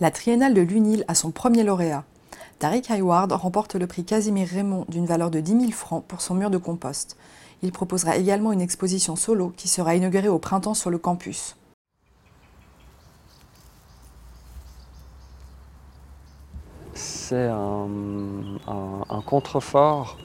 [0.00, 2.04] La Triennale de l'UNIL a son premier lauréat.
[2.58, 6.34] Tariq Hayward remporte le prix Casimir Raymond d'une valeur de 10 000 francs pour son
[6.34, 7.18] mur de compost.
[7.62, 11.54] Il proposera également une exposition solo qui sera inaugurée au printemps sur le campus.
[16.94, 17.86] C'est un,
[19.26, 20.16] contrefort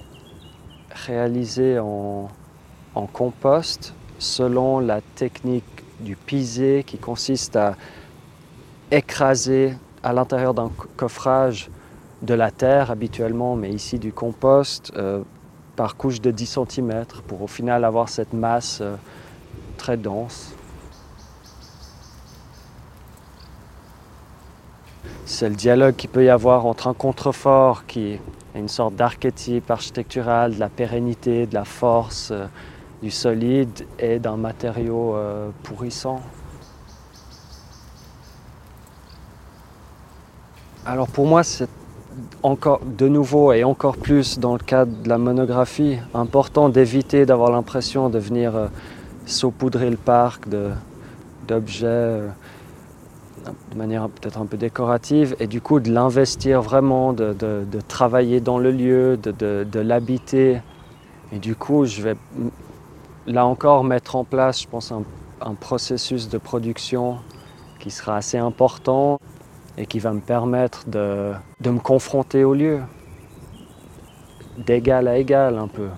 [0.89, 2.30] réalisé en,
[2.96, 5.66] en compost selon la technique
[6.00, 7.76] du pisé qui consiste à
[8.91, 11.70] écraser à l'intérieur d'un coffrage
[12.21, 15.21] de la terre habituellement, mais ici du compost, euh,
[15.75, 18.95] par couche de 10 cm pour au final avoir cette masse euh,
[19.77, 20.53] très dense.
[25.25, 28.22] C'est le dialogue qu'il peut y avoir entre un contrefort qui est
[28.53, 32.45] une sorte d'archétype architectural de la pérennité, de la force, euh,
[33.02, 35.17] du solide et d'un matériau
[35.63, 36.22] pourrissant.
[40.88, 41.67] Alors pour moi, c'est
[42.44, 47.50] encore de nouveau et encore plus dans le cadre de la monographie, important d'éviter d'avoir
[47.50, 48.67] l'impression de venir euh,
[49.25, 50.44] saupoudrer le parc
[51.47, 52.27] d'objets euh,
[53.72, 57.33] de manière peut-être un peu décorative et du coup de l'investir vraiment, de,
[57.88, 60.61] travailler dans le lieu, de, l'habiter.
[61.31, 62.16] Et du coup, je vais
[63.25, 67.17] là encore mettre en place, je pense, un processus de production
[67.80, 69.20] qui sera assez important
[69.78, 72.81] et qui va me permettre de, de me confronter au lieu,
[74.58, 75.90] d'égal à égal un peu.